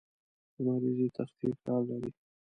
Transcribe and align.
لمریزې 0.63 1.07
تختې 1.15 1.47
کار 1.63 1.81
لري. 1.89 2.11